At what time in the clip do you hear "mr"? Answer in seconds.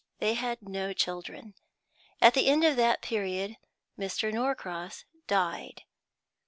3.99-4.33